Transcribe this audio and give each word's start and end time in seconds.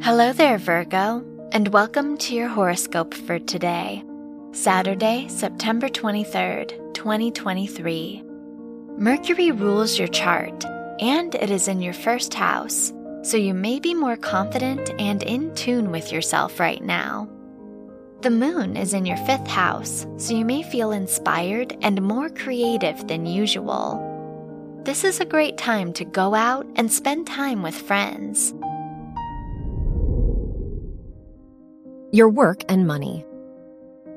Hello 0.00 0.32
there, 0.32 0.58
Virgo, 0.58 1.24
and 1.50 1.68
welcome 1.68 2.16
to 2.18 2.34
your 2.34 2.46
horoscope 2.46 3.12
for 3.12 3.40
today, 3.40 4.04
Saturday, 4.52 5.26
September 5.28 5.88
23rd, 5.88 6.94
2023. 6.94 8.22
Mercury 8.96 9.50
rules 9.50 9.98
your 9.98 10.06
chart, 10.08 10.64
and 11.00 11.34
it 11.34 11.50
is 11.50 11.66
in 11.66 11.82
your 11.82 11.92
first 11.92 12.32
house, 12.32 12.92
so 13.22 13.36
you 13.36 13.52
may 13.52 13.80
be 13.80 13.92
more 13.92 14.16
confident 14.16 14.88
and 15.00 15.24
in 15.24 15.52
tune 15.56 15.90
with 15.90 16.12
yourself 16.12 16.60
right 16.60 16.82
now. 16.82 17.28
The 18.22 18.30
moon 18.30 18.76
is 18.76 18.94
in 18.94 19.04
your 19.04 19.18
fifth 19.18 19.48
house, 19.48 20.06
so 20.16 20.32
you 20.32 20.44
may 20.44 20.62
feel 20.62 20.92
inspired 20.92 21.76
and 21.82 22.00
more 22.00 22.30
creative 22.30 23.08
than 23.08 23.26
usual. 23.26 24.04
This 24.84 25.02
is 25.02 25.20
a 25.20 25.26
great 25.26 25.58
time 25.58 25.92
to 25.94 26.04
go 26.04 26.34
out 26.34 26.66
and 26.76 26.90
spend 26.90 27.26
time 27.26 27.62
with 27.62 27.74
friends. 27.74 28.54
Your 32.10 32.30
work 32.30 32.64
and 32.70 32.86
money. 32.86 33.26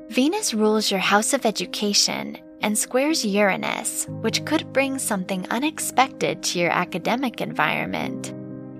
Venus 0.08 0.54
rules 0.54 0.90
your 0.90 0.98
house 0.98 1.34
of 1.34 1.44
education 1.44 2.38
and 2.62 2.78
squares 2.78 3.22
Uranus, 3.22 4.06
which 4.22 4.46
could 4.46 4.72
bring 4.72 4.98
something 4.98 5.46
unexpected 5.50 6.42
to 6.42 6.58
your 6.58 6.70
academic 6.70 7.42
environment. 7.42 8.32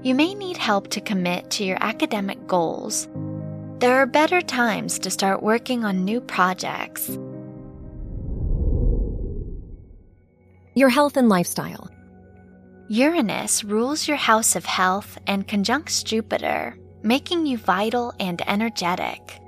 You 0.02 0.14
may 0.14 0.32
need 0.32 0.56
help 0.56 0.88
to 0.88 1.00
commit 1.02 1.50
to 1.50 1.64
your 1.64 1.76
academic 1.82 2.46
goals. 2.46 3.06
There 3.80 3.96
are 3.96 4.06
better 4.06 4.40
times 4.40 4.98
to 5.00 5.10
start 5.10 5.42
working 5.42 5.84
on 5.84 6.06
new 6.06 6.22
projects. 6.22 7.10
Your 10.74 10.88
health 10.88 11.18
and 11.18 11.28
lifestyle. 11.28 11.90
Uranus 12.88 13.62
rules 13.62 14.08
your 14.08 14.16
house 14.16 14.56
of 14.56 14.64
health 14.64 15.18
and 15.26 15.46
conjuncts 15.46 16.02
Jupiter, 16.02 16.78
making 17.02 17.46
you 17.46 17.58
vital 17.58 18.12
and 18.20 18.42
energetic. 18.48 19.40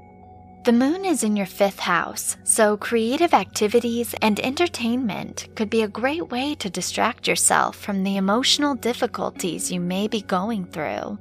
The 0.64 0.72
moon 0.72 1.04
is 1.04 1.22
in 1.22 1.36
your 1.36 1.46
fifth 1.46 1.78
house, 1.78 2.38
so 2.42 2.76
creative 2.78 3.34
activities 3.34 4.14
and 4.22 4.40
entertainment 4.40 5.48
could 5.54 5.68
be 5.68 5.82
a 5.82 5.88
great 5.88 6.30
way 6.30 6.54
to 6.54 6.70
distract 6.70 7.28
yourself 7.28 7.76
from 7.76 8.02
the 8.02 8.16
emotional 8.16 8.74
difficulties 8.74 9.70
you 9.70 9.78
may 9.78 10.08
be 10.08 10.22
going 10.22 10.64
through. 10.64 11.18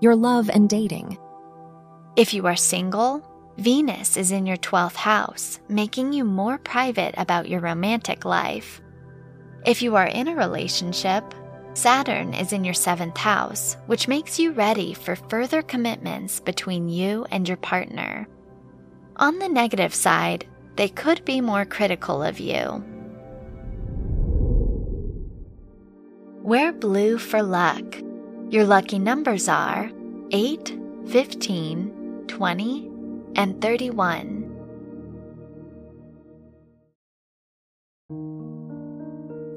Your 0.00 0.14
love 0.14 0.50
and 0.50 0.68
dating. 0.68 1.16
If 2.16 2.34
you 2.34 2.46
are 2.46 2.56
single, 2.56 3.24
Venus 3.56 4.16
is 4.16 4.30
in 4.30 4.46
your 4.46 4.58
12th 4.58 4.94
house, 4.94 5.58
making 5.68 6.12
you 6.12 6.22
more 6.22 6.58
private 6.58 7.14
about 7.16 7.48
your 7.48 7.60
romantic 7.60 8.24
life. 8.24 8.80
If 9.66 9.82
you 9.82 9.96
are 9.96 10.06
in 10.06 10.28
a 10.28 10.36
relationship, 10.36 11.34
Saturn 11.78 12.34
is 12.34 12.52
in 12.52 12.64
your 12.64 12.74
seventh 12.74 13.16
house, 13.16 13.76
which 13.86 14.08
makes 14.08 14.36
you 14.36 14.50
ready 14.50 14.94
for 14.94 15.14
further 15.14 15.62
commitments 15.62 16.40
between 16.40 16.88
you 16.88 17.24
and 17.30 17.46
your 17.46 17.56
partner. 17.56 18.26
On 19.14 19.38
the 19.38 19.48
negative 19.48 19.94
side, 19.94 20.44
they 20.74 20.88
could 20.88 21.24
be 21.24 21.40
more 21.40 21.64
critical 21.64 22.20
of 22.20 22.40
you. 22.40 22.84
Wear 26.42 26.72
blue 26.72 27.16
for 27.16 27.44
luck. 27.44 27.84
Your 28.50 28.64
lucky 28.64 28.98
numbers 28.98 29.48
are 29.48 29.88
8, 30.32 30.76
15, 31.06 32.24
20, 32.26 32.90
and 33.36 33.62
31. 33.62 34.47